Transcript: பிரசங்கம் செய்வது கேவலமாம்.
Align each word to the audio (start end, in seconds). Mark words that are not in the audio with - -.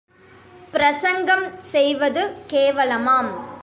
பிரசங்கம் 0.73 1.45
செய்வது 1.71 2.23
கேவலமாம். 2.47 3.31